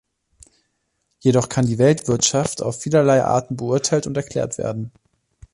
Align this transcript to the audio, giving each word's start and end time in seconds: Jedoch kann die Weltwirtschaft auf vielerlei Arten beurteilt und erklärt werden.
Jedoch 1.19 1.47
kann 1.47 1.67
die 1.67 1.77
Weltwirtschaft 1.77 2.63
auf 2.63 2.81
vielerlei 2.81 3.23
Arten 3.23 3.55
beurteilt 3.55 4.07
und 4.07 4.17
erklärt 4.17 4.57
werden. 4.57 4.91